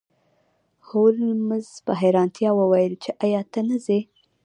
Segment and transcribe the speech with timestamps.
[0.87, 3.99] هولمز په حیرانتیا وویل چې ایا ته نه ځې